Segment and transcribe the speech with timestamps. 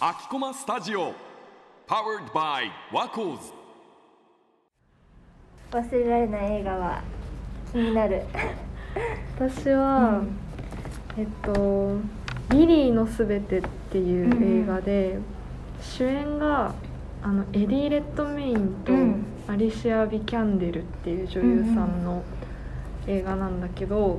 [0.00, 1.14] 秋駒スタジオ
[1.86, 3.52] Powered by ワコーズ
[5.70, 7.02] 忘れられない映画は
[7.70, 8.22] 気になる。
[9.38, 10.22] 私は、
[11.16, 11.98] えっと
[12.50, 15.18] 「リリーのすべて」っていう映画で、
[15.80, 16.74] 主演が
[17.22, 19.26] あのエディ・レッドメインとうん。
[19.48, 22.24] アリシア・ビキャンデルっていう女優さんの
[23.06, 24.18] 映画なんだけど、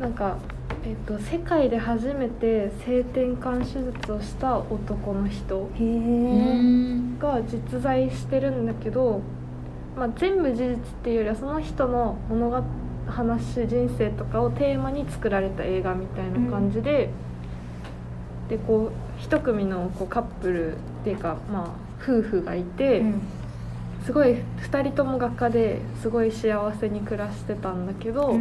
[0.00, 0.36] なんか、
[0.84, 5.68] えっと、世界で初めて性転換手術をした男の人
[7.18, 9.20] が実在してるんだけど、
[9.96, 12.62] まあ、全部事実っていうよりはその人の物語
[13.08, 17.10] 話人生とかをテーマに作られた映画みたいな感じで、
[18.48, 21.70] でこう一組のこうカップルっていうか、まあ、
[22.02, 23.02] 夫婦がいて、
[24.04, 28.38] すごい2人とも画家ですごい幸せに暮らしてたんだけど、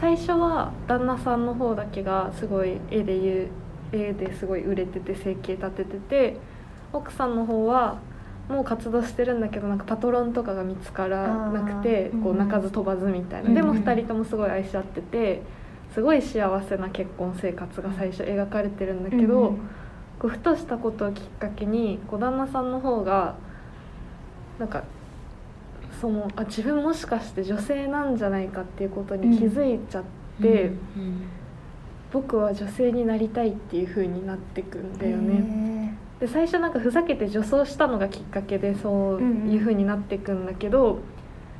[0.00, 3.50] 最初は旦那さんの方だけがすごい絵でいう
[3.92, 6.36] 絵ですごい売れてて生計立ててて
[6.92, 7.98] 奥さんの方は
[8.48, 12.38] もう活動してるんだけどなんかパトロンとかが見つからなくてこううん。
[12.38, 15.42] 鳴かず飛ばずみたいな、うんでも2人ともすごい愛し合ってて
[15.92, 19.54] すごい幸せな結婚生活が最初描かれてるんだけど、
[20.18, 23.36] こうふとしたことをきっかけにこう旦那さんの方が
[24.58, 24.84] なんか
[26.00, 30.04] そのあ自分もしかして女性なんじゃないかっていうことに気づいちゃっ
[30.40, 30.72] て、
[32.12, 35.96] 僕は女性になりたいっていう風になってくんだよね。
[36.20, 40.98] で最初なんかふざけて女装したのがきっかけでそういう風になっていくんだけど、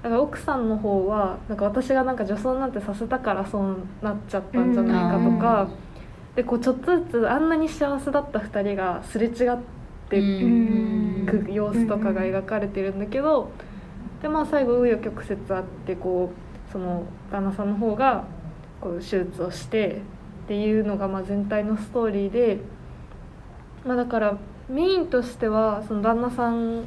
[0.02, 5.68] だから奥さんの方はなんか私がなんか女装なんてさせたからそうなっちゃったんじゃないかとか、
[6.34, 9.58] でこうちょっとずつあんなに幸せだった2人がすれ違っ
[10.08, 10.20] て
[11.26, 13.50] く様子とかが描かれてるんだけど、
[14.22, 18.24] でまあ最後紆余曲折あってこうその旦那さんの方が
[18.80, 20.02] こう手術をして
[20.44, 22.58] っていうのがまあ全体のストーリーで、
[23.84, 24.38] まあ、だから
[24.68, 26.84] メインとしてはその旦那さん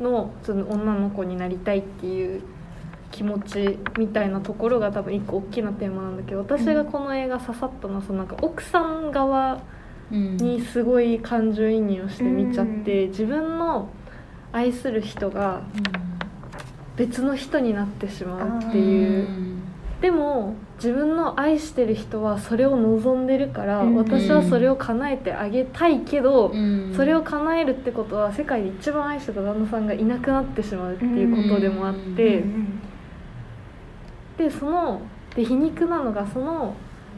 [0.00, 2.42] のその女の子になりたいっていう
[3.10, 9.60] 気持ちみたいなところが多分一個大きなテーマなんだけど私がこの映画刺さったのはそのなんか奥さん側
[10.10, 13.88] にすごい感情移入をして見ちゃって、自分の
[14.52, 15.62] 愛する人が
[16.96, 19.26] 別の人になってしまうっていう。
[20.00, 26.92] でも自分の愛してる人はそれを望んでるから、うん私はそれを叶えてあげたいけど、うん。
[26.96, 32.42] それを叶えるってことは世界で一番愛してた旦那さんがいなくなってしまうっていうことでもあって、
[34.36, 35.02] でその
[35.36, 36.74] で皮肉なのがその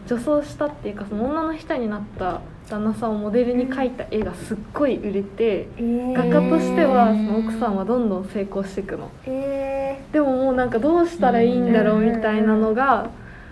[0.07, 9.11] 女装したっていうかその女の人になった旦那さんをモデルに描いた絵がすっごい売れて、画家としてはその奥さんはどんどん成功していくの。
[9.27, 13.11] えでももうなんかどうしたらいいんだろうみたいなのが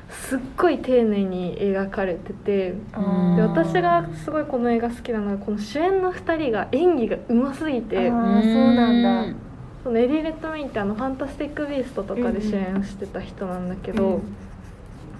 [0.09, 3.37] すっごい丁寧に描かれててー。
[3.37, 9.39] で私がすごいこの映画好きなのがこの主演の2人が演技がうますぎてあーそうなんだ。
[9.84, 14.23] そのエディ・レッドメインってあの「ファンタスティック・ビースト」とかで主演してた人なんだけど、うん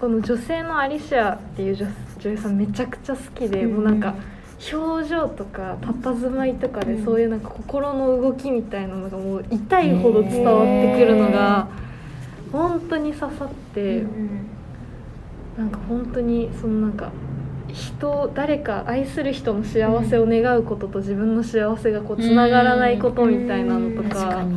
[0.03, 1.87] この女性のアリシアっていう女
[2.19, 4.15] 女優さんめちゃくちゃ好きで、もうなんか
[4.73, 7.05] 表情とか佇まいとかでうん。
[7.05, 11.69] そういうなんか心の動きみたいなのがもう痛いほど伝わってくるのが
[12.51, 14.03] 本当に刺さって、
[15.57, 17.13] なんか本当にそのなんか
[17.71, 24.47] 人誰か愛する人の幸せを願うことと自分の幸せがこうつながらないことみたいなのと確かっ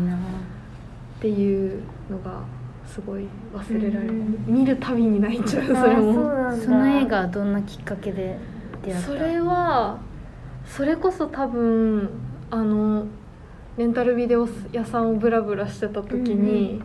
[1.21, 2.56] ていうのが
[2.87, 6.15] すごい忘れられない、うん見るたびに泣いちゃうそれも。
[6.65, 8.39] その映画はどんなきっかけで
[8.85, 9.07] 出会った？
[9.09, 9.99] それは
[10.65, 12.09] それこそ多分
[12.51, 13.07] あの
[13.77, 16.81] レンタルビデオ屋さんをブラブラしてた時に、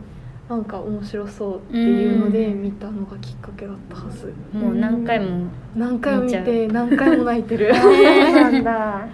[0.49, 7.73] なんか面白そうっていうのでうん見たのがきっかけだったはず、もう何回も何回も見て何回も泣いてる。
[7.79, 7.93] そう
[8.33, 9.07] なんだ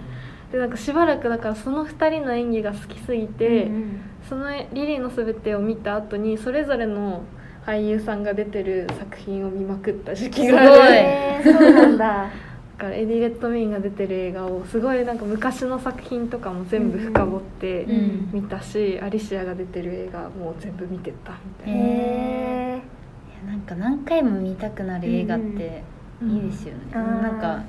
[0.52, 4.44] でなんかしばらくだからその2人の演技が好きすぎて、うんその
[4.74, 7.22] 「リリーのすべて」を見た後にそれぞれの
[7.64, 10.72] 俳優さんが出てる作品を見まくった時期がある。
[10.72, 10.88] すごい。
[10.88, 12.28] えーそうなんだ。
[12.78, 18.28] だからエディ・レッドメインが出てる映画をすごいなんか昔の作品とかも全部深掘ってうん。
[18.32, 25.82] 見たし、アリシアが出てる映画も全部見てったみたいな、へへいやなんか何回も見たくなる映画って
[26.22, 26.30] うん。
[26.30, 27.62] いいですよね、あーなんか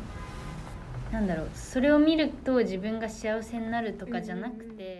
[1.11, 4.98] なんだろうそれを見ると自分が幸せになるとかじゃなくて、